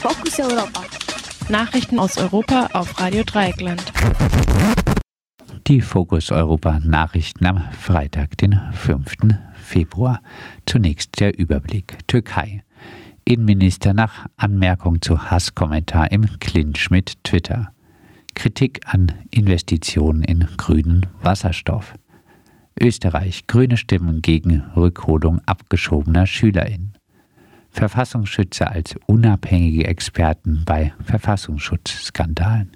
Fokus 0.00 0.38
Europa. 0.38 0.84
Nachrichten 1.48 1.98
aus 1.98 2.18
Europa 2.18 2.68
auf 2.72 3.00
Radio 3.00 3.24
Dreieckland. 3.24 3.82
Die 5.66 5.80
Fokus 5.80 6.30
Europa 6.30 6.78
Nachrichten 6.84 7.44
am 7.44 7.60
Freitag, 7.72 8.38
den 8.38 8.60
5. 8.74 9.16
Februar. 9.60 10.22
Zunächst 10.66 11.18
der 11.18 11.36
Überblick. 11.36 11.98
Türkei. 12.06 12.62
Innenminister 13.24 13.92
nach 13.92 14.26
Anmerkung 14.36 15.02
zu 15.02 15.30
Hasskommentar 15.32 16.12
im 16.12 16.38
Clinch 16.38 16.90
mit 16.90 17.24
Twitter. 17.24 17.72
Kritik 18.36 18.82
an 18.86 19.12
Investitionen 19.32 20.22
in 20.22 20.46
grünen 20.56 21.06
Wasserstoff. 21.22 21.94
Österreich. 22.80 23.48
Grüne 23.48 23.76
Stimmen 23.76 24.22
gegen 24.22 24.60
Rückholung 24.76 25.40
abgeschobener 25.44 26.26
SchülerInnen. 26.26 26.97
Verfassungsschützer 27.78 28.72
als 28.72 28.96
unabhängige 29.06 29.86
Experten 29.86 30.64
bei 30.66 30.92
Verfassungsschutzskandalen. 31.04 32.72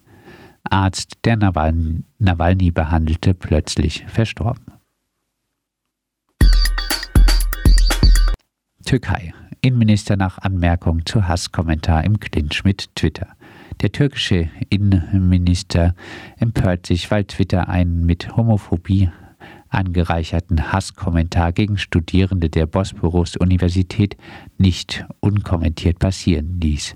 Arzt, 0.63 1.19
der 1.25 1.37
Nawalny 1.37 2.71
behandelte, 2.71 3.35
plötzlich 3.35 4.05
verstorben. 4.07 4.65
Türkei. 8.85 9.35
Innenminister 9.61 10.17
nach 10.17 10.39
Anmerkung 10.39 11.05
zu 11.05 11.27
Hasskommentar 11.27 12.05
im 12.05 12.21
Clinch 12.21 12.63
mit 12.63 12.95
Twitter. 12.95 13.29
Der 13.81 13.91
türkische 13.91 14.51
Innenminister 14.71 15.97
empört 16.39 16.87
sich, 16.87 17.11
weil 17.11 17.25
Twitter 17.25 17.69
einen 17.69 18.07
mit 18.07 18.37
Homophobie 18.37 19.11
angereicherten 19.73 20.73
Hasskommentar 20.73 21.53
gegen 21.53 21.79
Studierende 21.79 22.51
der 22.51 22.67
Bosporus-Universität 22.67 24.17
nicht 24.59 25.05
unkommentiert 25.21 25.99
passieren 25.99 26.61
ließ. 26.61 26.95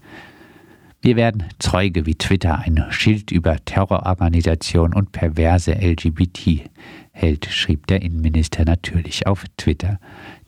Wir 1.02 1.14
werden 1.14 1.44
Zeuge, 1.60 2.04
wie 2.04 2.16
Twitter 2.16 2.58
ein 2.58 2.84
Schild 2.90 3.30
über 3.30 3.64
Terrororganisation 3.64 4.92
und 4.92 5.12
perverse 5.12 5.72
LGBT 5.72 6.68
hält, 7.12 7.46
schrieb 7.46 7.86
der 7.86 8.02
Innenminister 8.02 8.64
natürlich 8.64 9.26
auf 9.26 9.44
Twitter. 9.56 10.00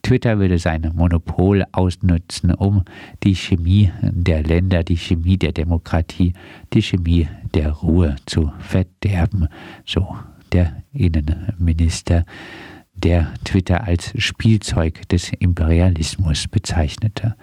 Twitter 0.03 0.39
würde 0.39 0.59
sein 0.59 0.91
Monopol 0.95 1.65
ausnutzen, 1.71 2.53
um 2.55 2.85
die 3.23 3.35
Chemie 3.35 3.93
der 4.03 4.43
Länder, 4.43 4.83
die 4.83 4.97
Chemie 4.97 5.37
der 5.37 5.53
Demokratie, 5.53 6.33
die 6.73 6.83
Chemie 6.83 7.29
der 7.55 7.71
Ruhe 7.71 8.17
zu 8.27 8.51
verderben, 8.59 9.49
so 9.87 10.17
der 10.53 10.83
Innenminister, 10.93 12.25
der 12.95 13.33
Twitter 13.45 13.85
als 13.85 14.13
Spielzeug 14.17 15.09
des 15.09 15.33
Imperialismus 15.39 16.49
bezeichnete. 16.49 17.37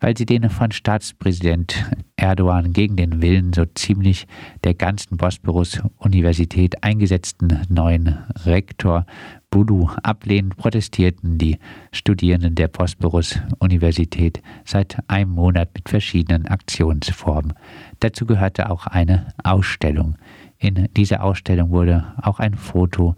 Weil 0.00 0.16
sie 0.16 0.26
den 0.26 0.48
von 0.48 0.70
Staatspräsident 0.70 1.74
Erdogan 2.16 2.72
gegen 2.72 2.94
den 2.94 3.20
Willen 3.20 3.52
so 3.52 3.64
ziemlich 3.64 4.28
der 4.62 4.74
ganzen 4.74 5.16
Bosporus-Universität 5.16 6.84
eingesetzten 6.84 7.62
neuen 7.68 8.16
Rektor 8.44 9.06
Bulu 9.50 9.88
ablehnen, 10.02 10.50
protestierten 10.50 11.38
die 11.38 11.58
Studierenden 11.90 12.54
der 12.54 12.68
Bosporus-Universität 12.68 14.40
seit 14.64 14.98
einem 15.08 15.32
Monat 15.32 15.70
mit 15.74 15.88
verschiedenen 15.88 16.46
Aktionsformen. 16.46 17.54
Dazu 17.98 18.26
gehörte 18.26 18.70
auch 18.70 18.86
eine 18.86 19.32
Ausstellung, 19.42 20.16
in 20.58 20.88
dieser 20.96 21.22
Ausstellung 21.22 21.70
wurde 21.70 22.04
auch 22.20 22.40
ein 22.40 22.54
Foto 22.54 23.14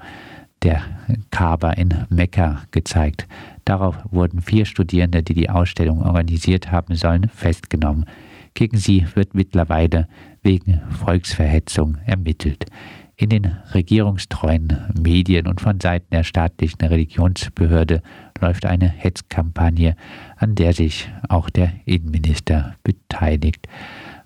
der 0.62 0.82
Kaaba 1.30 1.72
in 1.72 1.94
Mekka 2.10 2.62
gezeigt. 2.70 3.26
Darauf 3.64 3.96
wurden 4.10 4.42
vier 4.42 4.66
Studierende, 4.66 5.22
die 5.22 5.34
die 5.34 5.48
Ausstellung 5.48 6.02
organisiert 6.02 6.70
haben 6.70 6.94
sollen, 6.94 7.28
festgenommen. 7.28 8.04
Gegen 8.54 8.76
sie 8.76 9.06
wird 9.14 9.34
mittlerweile 9.34 10.06
wegen 10.42 10.80
Volksverhetzung 10.90 11.98
ermittelt. 12.04 12.66
In 13.16 13.28
den 13.28 13.56
regierungstreuen 13.74 14.94
Medien 14.98 15.46
und 15.46 15.60
von 15.60 15.78
Seiten 15.78 16.08
der 16.10 16.24
staatlichen 16.24 16.80
Religionsbehörde 16.80 18.02
läuft 18.40 18.64
eine 18.64 18.88
Hetzkampagne, 18.88 19.94
an 20.36 20.54
der 20.54 20.72
sich 20.72 21.10
auch 21.28 21.50
der 21.50 21.72
Innenminister 21.84 22.76
beteiligt. 22.82 23.66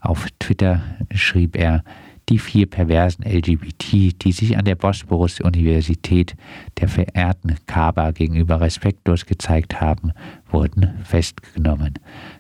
Auf 0.01 0.29
Twitter 0.39 0.83
schrieb 1.13 1.57
er, 1.57 1.83
die 2.29 2.39
vier 2.39 2.67
perversen 2.67 3.25
LGBT, 3.25 4.23
die 4.23 4.33
sich 4.33 4.57
an 4.57 4.65
der 4.65 4.77
Bosporus-Universität 4.77 6.35
der 6.81 6.89
verehrten 6.89 7.57
Kaaba 7.67 8.13
gegenüber 8.13 8.61
respektlos 8.61 9.27
gezeigt 9.27 9.81
haben, 9.81 10.13
wurden 10.51 10.99
festgenommen. 11.05 11.95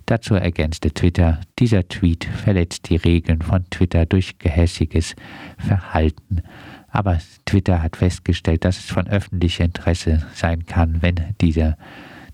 Dazu 0.07 0.35
ergänzte 0.35 0.93
Twitter, 0.93 1.41
dieser 1.59 1.87
Tweet 1.89 2.25
verletzt 2.25 2.89
die 2.89 2.97
Regeln 2.97 3.43
von 3.43 3.69
Twitter 3.71 4.07
durch 4.07 4.39
gehässiges 4.39 5.15
Verhalten. 5.59 6.43
Aber 6.89 7.19
Twitter 7.45 7.83
hat 7.83 7.97
festgestellt, 7.97 8.65
dass 8.65 8.79
es 8.79 8.87
von 8.87 9.09
öffentlichem 9.09 9.67
Interesse 9.67 10.25
sein 10.35 10.65
kann, 10.65 11.03
wenn 11.03 11.17
dieser 11.41 11.77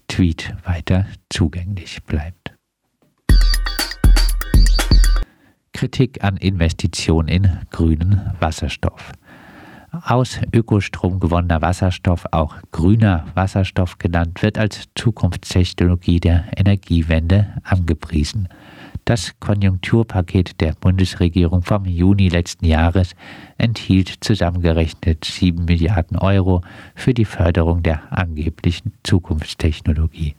Tweet 0.07 0.55
weiter 0.65 1.07
zugänglich 1.31 2.03
bleibt. 2.05 2.40
Kritik 5.81 6.23
an 6.23 6.37
Investitionen 6.37 7.29
in 7.29 7.59
grünen 7.71 8.21
Wasserstoff. 8.39 9.13
Aus 9.91 10.39
Ökostrom 10.53 11.21
gewonnener 11.21 11.63
Wasserstoff, 11.63 12.27
auch 12.33 12.57
grüner 12.71 13.25
Wasserstoff 13.35 13.97
genannt, 13.97 14.43
wird 14.43 14.59
als 14.59 14.91
Zukunftstechnologie 14.95 16.21
der 16.21 16.45
Energiewende 16.55 17.55
angepriesen. 17.65 18.49
Das 19.07 19.33
Konjunkturpaket 19.41 20.61
der 20.61 20.75
Bundesregierung 20.75 21.63
vom 21.63 21.87
Juni 21.87 22.29
letzten 22.29 22.67
Jahres 22.67 23.15
enthielt 23.57 24.19
zusammengerechnet 24.21 25.25
7 25.25 25.65
Milliarden 25.65 26.19
Euro 26.19 26.61
für 26.95 27.15
die 27.15 27.25
Förderung 27.25 27.83
der 27.83 28.03
angeblichen 28.13 28.93
Zukunftstechnologie. 29.03 30.35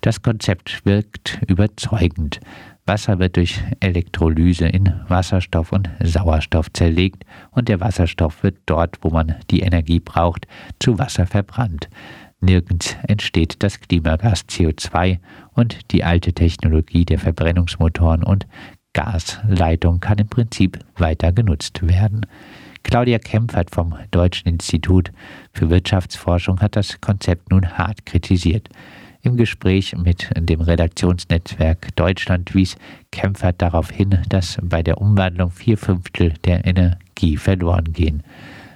Das 0.00 0.22
Konzept 0.22 0.82
wirkt 0.84 1.40
überzeugend. 1.48 2.38
Wasser 2.86 3.18
wird 3.18 3.36
durch 3.36 3.60
Elektrolyse 3.80 4.66
in 4.66 4.92
Wasserstoff 5.08 5.72
und 5.72 5.90
Sauerstoff 6.02 6.72
zerlegt 6.72 7.24
und 7.50 7.68
der 7.68 7.80
Wasserstoff 7.80 8.42
wird 8.42 8.58
dort, 8.66 8.98
wo 9.02 9.10
man 9.10 9.34
die 9.50 9.60
Energie 9.60 10.00
braucht, 10.00 10.46
zu 10.78 10.98
Wasser 10.98 11.26
verbrannt. 11.26 11.88
Nirgends 12.40 12.96
entsteht 13.08 13.56
das 13.62 13.80
Klimagas 13.80 14.44
CO2 14.48 15.18
und 15.54 15.90
die 15.90 16.04
alte 16.04 16.32
Technologie 16.32 17.04
der 17.04 17.18
Verbrennungsmotoren 17.18 18.22
und 18.22 18.46
Gasleitung 18.92 20.00
kann 20.00 20.18
im 20.18 20.28
Prinzip 20.28 20.78
weiter 20.96 21.32
genutzt 21.32 21.86
werden. 21.86 22.26
Claudia 22.82 23.18
Kempfert 23.18 23.74
vom 23.74 23.96
Deutschen 24.12 24.48
Institut 24.48 25.10
für 25.52 25.70
Wirtschaftsforschung 25.70 26.60
hat 26.60 26.76
das 26.76 27.00
Konzept 27.00 27.50
nun 27.50 27.76
hart 27.76 28.06
kritisiert. 28.06 28.68
Im 29.26 29.36
Gespräch 29.36 29.92
mit 29.96 30.30
dem 30.36 30.60
Redaktionsnetzwerk 30.60 31.96
Deutschland 31.96 32.54
wies 32.54 32.76
Kempfert 33.10 33.60
darauf 33.60 33.90
hin, 33.90 34.20
dass 34.28 34.56
bei 34.62 34.84
der 34.84 35.00
Umwandlung 35.00 35.50
vier 35.50 35.76
Fünftel 35.76 36.34
der 36.44 36.64
Energie 36.64 37.36
verloren 37.36 37.92
gehen. 37.92 38.22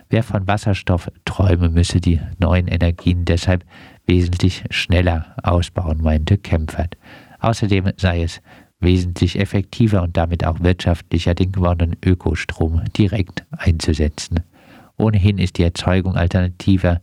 Wer 0.08 0.24
von 0.24 0.48
Wasserstoff 0.48 1.08
träume, 1.24 1.68
müsse 1.68 2.00
die 2.00 2.18
neuen 2.40 2.66
Energien 2.66 3.24
deshalb 3.24 3.64
wesentlich 4.06 4.64
schneller 4.70 5.36
ausbauen, 5.44 6.02
meinte 6.02 6.36
Kempfert. 6.36 6.96
Außerdem 7.38 7.92
sei 7.96 8.24
es 8.24 8.42
wesentlich 8.80 9.38
effektiver 9.38 10.02
und 10.02 10.16
damit 10.16 10.44
auch 10.44 10.58
wirtschaftlicher, 10.58 11.36
den 11.36 11.52
gewonnenen 11.52 11.94
Ökostrom 12.04 12.82
direkt 12.98 13.44
einzusetzen. 13.52 14.40
Ohnehin 14.96 15.38
ist 15.38 15.58
die 15.58 15.62
Erzeugung 15.62 16.16
alternativer 16.16 17.00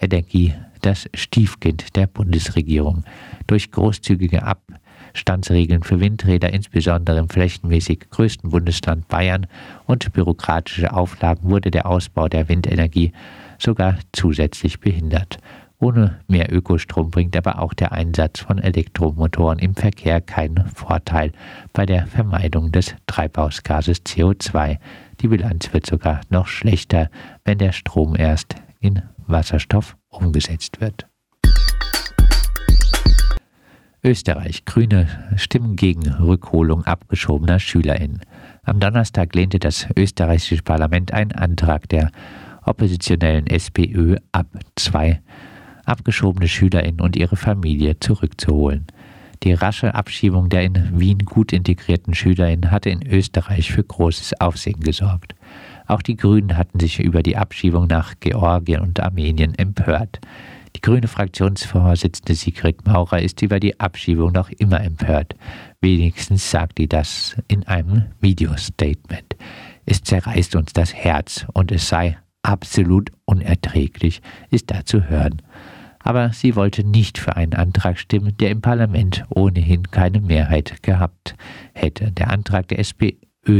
Energie 0.00 0.54
das 0.86 1.08
Stiefkind 1.14 1.96
der 1.96 2.06
Bundesregierung. 2.06 3.02
Durch 3.48 3.72
großzügige 3.72 4.44
Abstandsregeln 4.44 5.82
für 5.82 5.98
Windräder, 5.98 6.52
insbesondere 6.52 7.18
im 7.18 7.28
flächenmäßig 7.28 8.08
größten 8.10 8.50
Bundesland 8.50 9.08
Bayern, 9.08 9.48
und 9.86 10.12
bürokratische 10.12 10.92
Auflagen 10.92 11.50
wurde 11.50 11.72
der 11.72 11.86
Ausbau 11.86 12.28
der 12.28 12.48
Windenergie 12.48 13.12
sogar 13.58 13.98
zusätzlich 14.12 14.78
behindert. 14.78 15.38
Ohne 15.78 16.20
mehr 16.28 16.52
Ökostrom 16.52 17.10
bringt 17.10 17.36
aber 17.36 17.60
auch 17.60 17.74
der 17.74 17.92
Einsatz 17.92 18.40
von 18.40 18.58
Elektromotoren 18.58 19.58
im 19.58 19.74
Verkehr 19.74 20.20
keinen 20.20 20.66
Vorteil 20.68 21.32
bei 21.72 21.84
der 21.84 22.06
Vermeidung 22.06 22.70
des 22.72 22.94
Treibhausgases 23.06 24.02
CO2. 24.06 24.78
Die 25.20 25.28
Bilanz 25.28 25.72
wird 25.72 25.84
sogar 25.84 26.20
noch 26.30 26.46
schlechter, 26.46 27.10
wenn 27.44 27.58
der 27.58 27.72
Strom 27.72 28.14
erst 28.16 28.54
in 28.80 29.02
Wasserstoff 29.26 29.96
umgesetzt 30.20 30.80
wird. 30.80 31.06
Österreich. 34.06 34.64
Grüne 34.64 35.08
stimmen 35.36 35.74
gegen 35.74 36.08
Rückholung 36.08 36.84
abgeschobener 36.84 37.58
SchülerInnen. 37.58 38.20
Am 38.62 38.78
Donnerstag 38.78 39.34
lehnte 39.34 39.58
das 39.58 39.88
österreichische 39.96 40.62
Parlament 40.62 41.12
einen 41.12 41.32
Antrag 41.32 41.88
der 41.88 42.12
oppositionellen 42.64 43.46
SPÖ 43.48 44.16
ab, 44.30 44.46
zwei 44.76 45.20
abgeschobene 45.84 46.46
SchülerInnen 46.46 47.00
und 47.00 47.16
ihre 47.16 47.36
Familie 47.36 47.98
zurückzuholen. 47.98 48.86
Die 49.42 49.52
rasche 49.52 49.94
Abschiebung 49.94 50.48
der 50.48 50.62
in 50.62 50.98
Wien 50.98 51.18
gut 51.18 51.52
integrierten 51.52 52.14
Schülerinnen 52.14 52.70
hatte 52.70 52.90
in 52.90 53.06
Österreich 53.06 53.72
für 53.72 53.84
großes 53.84 54.40
Aufsehen 54.40 54.80
gesorgt. 54.80 55.34
Auch 55.86 56.02
die 56.02 56.16
Grünen 56.16 56.56
hatten 56.56 56.80
sich 56.80 57.00
über 57.00 57.22
die 57.22 57.36
Abschiebung 57.36 57.86
nach 57.86 58.14
Georgien 58.20 58.80
und 58.80 59.00
Armenien 59.00 59.54
empört. 59.54 60.20
Die 60.76 60.80
grüne 60.80 61.08
Fraktionsvorsitzende 61.08 62.34
Sigrid 62.34 62.86
Maurer 62.86 63.22
ist 63.22 63.40
über 63.40 63.60
die 63.60 63.80
Abschiebung 63.80 64.32
noch 64.32 64.50
immer 64.50 64.82
empört. 64.82 65.34
Wenigstens 65.80 66.50
sagt 66.50 66.78
sie 66.78 66.88
das 66.88 67.36
in 67.48 67.66
einem 67.66 68.06
Videostatement. 68.20 69.36
Es 69.86 70.02
zerreißt 70.02 70.54
uns 70.56 70.72
das 70.74 70.92
Herz 70.92 71.46
und 71.54 71.72
es 71.72 71.88
sei 71.88 72.18
absolut 72.42 73.10
unerträglich, 73.24 74.20
ist 74.50 74.70
da 74.70 74.84
zu 74.84 75.08
hören. 75.08 75.40
Aber 76.00 76.32
sie 76.32 76.54
wollte 76.54 76.84
nicht 76.84 77.18
für 77.18 77.36
einen 77.36 77.54
Antrag 77.54 77.98
stimmen, 77.98 78.36
der 78.38 78.50
im 78.50 78.60
Parlament 78.60 79.24
ohnehin 79.28 79.90
keine 79.90 80.20
Mehrheit 80.20 80.82
gehabt 80.82 81.36
hätte. 81.72 82.12
Der 82.12 82.30
Antrag 82.30 82.68
der 82.68 82.78
SPÖ 82.78 83.12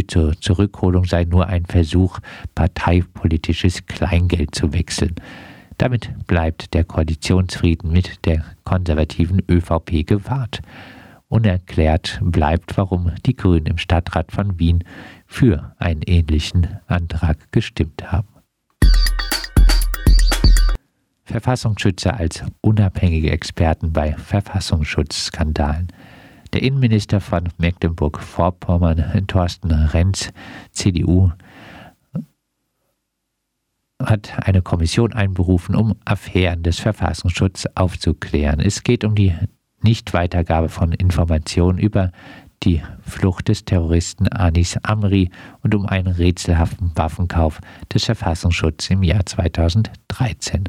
zur 0.09 0.41
Zurückholung 0.41 1.05
sei 1.05 1.25
nur 1.25 1.47
ein 1.47 1.65
Versuch, 1.65 2.19
parteipolitisches 2.55 3.87
Kleingeld 3.87 4.55
zu 4.55 4.73
wechseln. 4.73 5.15
Damit 5.79 6.27
bleibt 6.27 6.75
der 6.75 6.85
Koalitionsfrieden 6.85 7.93
mit 7.93 8.25
der 8.25 8.45
konservativen 8.65 9.43
ÖVP 9.49 10.07
gewahrt. 10.07 10.61
Unerklärt 11.29 12.19
bleibt, 12.23 12.77
warum 12.77 13.13
die 13.27 13.37
Grünen 13.37 13.67
im 13.67 13.79
Stadtrat 13.79 14.33
von 14.33 14.59
Wien 14.59 14.85
für 15.27 15.75
einen 15.79 16.03
ähnlichen 16.03 16.79
Antrag 16.87 17.53
gestimmt 17.53 18.11
haben. 18.11 18.29
Verfassungsschützer 21.25 22.17
als 22.17 22.45
unabhängige 22.61 23.31
Experten 23.31 23.93
bei 23.93 24.13
Verfassungsschutzskandalen. 24.13 25.89
Der 26.53 26.63
Innenminister 26.63 27.21
von 27.21 27.49
Mecklenburg-Vorpommern, 27.59 29.27
Thorsten 29.27 29.73
Renz, 29.73 30.33
CDU, 30.71 31.31
hat 34.03 34.47
eine 34.47 34.63
Kommission 34.63 35.13
einberufen, 35.13 35.75
um 35.75 35.97
Affären 36.05 36.63
des 36.63 36.79
Verfassungsschutzes 36.79 37.77
aufzuklären. 37.77 38.61
Es 38.61 38.83
geht 38.83 39.05
um 39.05 39.15
die 39.15 39.35
Nichtweitergabe 39.83 40.69
von 40.69 40.93
Informationen 40.93 41.79
über 41.79 42.13
die 42.63 42.83
Flucht 43.03 43.49
des 43.49 43.65
Terroristen 43.65 44.29
Anis 44.29 44.79
Amri 44.83 45.31
und 45.63 45.75
um 45.75 45.87
einen 45.87 46.09
rätselhaften 46.09 46.93
Waffenkauf 46.95 47.61
des 47.93 48.05
Verfassungsschutzes 48.05 48.91
im 48.91 49.03
Jahr 49.03 49.25
2013. 49.25 50.65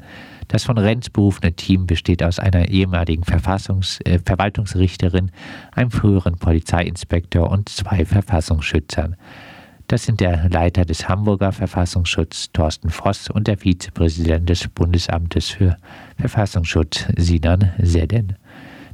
Das 0.48 0.64
von 0.64 0.78
Renz 0.78 1.10
berufene 1.10 1.54
Team 1.54 1.88
besteht 1.88 2.24
aus 2.24 2.40
einer 2.40 2.70
ehemaligen 2.70 3.24
Verfassungs 3.24 4.00
äh, 4.06 4.20
Verwaltungsrichterin, 4.20 5.32
einem 5.74 5.92
früheren 5.92 6.38
Polizeiinspektor 6.38 7.50
und 7.50 7.70
zwei 7.70 8.06
Verfassungsschützern. 8.06 9.18
Das 9.88 10.04
sind 10.04 10.20
der 10.20 10.50
Leiter 10.50 10.84
des 10.84 11.08
Hamburger 11.08 11.54
Verfassungsschutzes 11.54 12.52
Thorsten 12.52 12.90
Voss 12.90 13.30
und 13.30 13.48
der 13.48 13.58
Vizepräsident 13.58 14.50
des 14.50 14.68
Bundesamtes 14.68 15.50
für 15.50 15.78
Verfassungsschutz 16.18 17.06
Sinan 17.16 17.72
Sedden. 17.78 18.36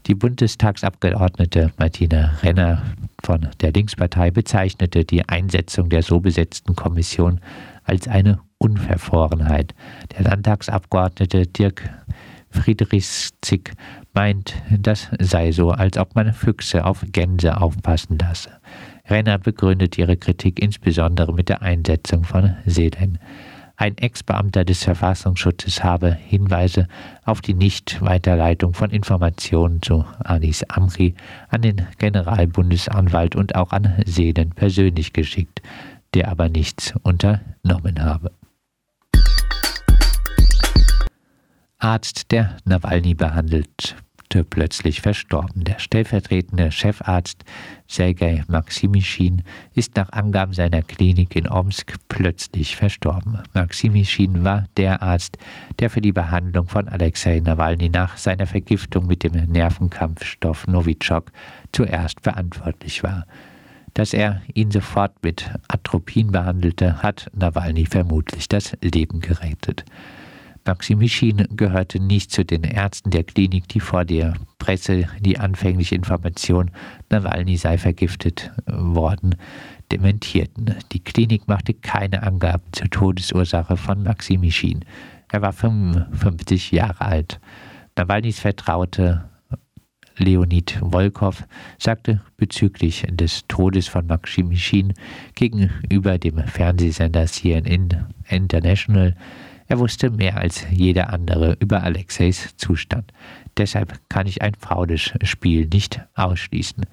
Die 0.08 0.16
Bundestagsabgeordnete 0.16 1.72
Martina 1.78 2.34
Renner 2.42 2.84
von 3.24 3.48
der 3.62 3.72
Linkspartei 3.72 4.32
bezeichnete 4.32 5.06
die 5.06 5.28
Einsetzung 5.30 5.88
der 5.88 6.04
so 6.04 6.20
besetzten 6.20 6.76
Kommission 6.76 7.40
als 7.86 8.10
eine 8.10 8.40
Unverfrorenheit. 8.58 9.74
Der 10.12 10.26
Landtagsabgeordnete 10.26 11.48
Dirk 11.48 11.90
Friedrichszick 12.50 13.72
meint, 14.14 14.56
das 14.70 15.10
sei 15.20 15.54
so, 15.54 15.72
als 15.72 15.98
ob 15.98 16.16
man 16.16 16.34
Füchse 16.34 16.84
auf 16.84 17.06
Gänse 17.14 17.60
aufpassen 17.62 18.18
lasse. 18.18 18.52
Renner 19.10 19.38
begründet 19.38 19.98
ihre 19.98 20.18
Kritik 20.18 20.62
insbesondere 20.62 21.34
mit 21.34 21.48
der 21.48 21.62
Einsetzung 21.62 22.26
von 22.26 22.56
Seden. 22.66 23.20
Ein 23.84 23.98
Ex-Beamter 23.98 24.64
des 24.64 24.86
Verfassungsschutzes 24.86 25.84
habe 25.84 26.14
Hinweise 26.14 26.88
auf 27.26 27.42
die 27.42 27.54
Nichtweiterleitung 27.54 28.74
von 28.74 28.92
Informationen 28.92 29.82
zu 29.82 30.06
Anis 30.24 30.64
Amri 30.70 31.16
an 31.50 31.64
den 31.64 31.86
Generalbundesanwalt 31.98 33.36
und 33.36 33.56
auch 33.56 33.74
an 33.74 34.02
Seden 34.06 34.52
persönlich 34.52 35.12
geschickt, 35.12 35.62
der 36.14 36.30
aber 36.30 36.48
nichts 36.48 36.94
unternommen 37.04 38.02
habe. 38.02 38.32
Arzt, 41.78 42.32
der 42.32 42.56
Nawalny 42.64 43.16
behandelt, 43.16 43.98
plötzlich 44.42 45.02
verstorben. 45.02 45.64
Der 45.64 45.78
stellvertretende 45.78 46.72
Chefarzt 46.72 47.44
Sergei 47.88 48.44
Maximischin 48.48 49.44
ist 49.76 49.96
nach 49.96 50.12
Angaben 50.12 50.54
seiner 50.54 50.82
Klinik 50.82 51.36
in 51.36 51.48
Omsk 51.48 51.94
plötzlich 52.10 52.76
verstorben. 52.76 53.38
Maximischin 53.54 54.44
war 54.44 54.66
der 54.78 55.04
Arzt, 55.04 55.38
der 55.78 55.92
für 55.92 56.02
die 56.02 56.12
Behandlung 56.12 56.68
von 56.68 56.88
Alexei 56.88 57.40
Nawalny 57.40 57.90
nach 57.90 58.18
seiner 58.18 58.48
Vergiftung 58.48 59.06
mit 59.06 59.24
dem 59.24 59.34
Nervenkampfstoff 59.34 60.66
Novichok 60.66 61.32
zuerst 61.72 62.22
verantwortlich 62.22 63.04
war. 63.04 63.28
Dass 63.94 64.14
er 64.14 64.42
ihn 64.56 64.72
sofort 64.72 65.24
mit 65.24 65.52
Atropin 65.68 66.32
behandelte, 66.32 67.04
hat 67.04 67.30
Nawalny 67.36 67.86
vermutlich 67.86 68.50
das 68.50 68.76
Leben 68.82 69.20
gerettet. 69.20 69.86
Maximischin 70.66 71.48
gehörte 71.52 72.00
nicht 72.00 72.32
zu 72.32 72.46
den 72.46 72.64
Ärzten 72.64 73.10
der 73.10 73.24
Klinik, 73.24 73.68
die 73.68 73.80
vor 73.80 74.06
der 74.06 74.34
Presse 74.58 75.08
die 75.20 75.38
anfängliche 75.38 75.96
Information, 75.96 76.72
Nawalny 77.10 77.58
sei 77.58 77.78
vergiftet 77.78 78.52
worden, 78.66 79.36
dementierten. 79.92 80.76
Die 80.94 81.04
Klinik 81.04 81.48
machte 81.48 81.74
keine 81.74 82.24
Angaben 82.24 82.64
zur 82.72 82.90
Todesursache 82.90 83.76
von 83.76 84.04
Maximischin. 84.04 84.86
Er 85.32 85.42
war 85.42 85.52
55 85.52 86.72
Jahre 86.72 87.02
alt. 87.02 87.40
Nawalnys 87.98 88.40
Vertraute 88.40 89.26
Leonid 90.18 90.80
Volkov 90.82 91.46
sagte 91.80 92.22
bezüglich 92.38 93.06
des 93.10 93.48
Todes 93.48 93.88
von 93.88 94.06
Maximischin 94.08 94.94
gegenüber 95.36 96.18
dem 96.18 96.38
Fernsehsender 96.38 97.26
CNN 97.26 98.06
International, 98.30 99.16
er 99.74 99.80
wusste 99.80 100.12
mehr 100.12 100.38
als 100.38 100.68
jeder 100.70 101.12
andere 101.12 101.58
über 101.60 101.82
Alexeis 101.82 102.56
Zustand. 102.58 103.12
Deshalb 103.58 104.00
kann 104.08 104.28
ich 104.28 104.44
ein 104.44 104.54
faules 104.54 105.14
Spiel 105.24 105.66
nicht 105.66 106.00
ausschließen. 106.14 106.86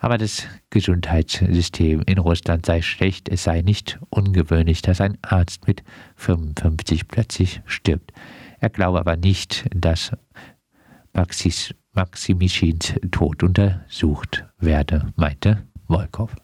Aber 0.00 0.18
das 0.18 0.44
Gesundheitssystem 0.70 2.02
in 2.04 2.18
Russland 2.18 2.66
sei 2.66 2.82
schlecht, 2.82 3.28
es 3.28 3.44
sei 3.44 3.62
nicht 3.62 4.00
ungewöhnlich, 4.10 4.82
dass 4.82 5.00
ein 5.00 5.18
Arzt 5.22 5.68
mit 5.68 5.84
55 6.16 7.06
plötzlich 7.06 7.62
stirbt. 7.64 8.12
Er 8.58 8.70
glaube 8.70 8.98
aber 8.98 9.16
nicht, 9.16 9.64
dass 9.72 10.10
Maximischins 11.92 12.94
Tod 13.12 13.44
untersucht 13.44 14.44
werde, 14.58 15.12
meinte 15.14 15.62
Volkov. 15.86 16.34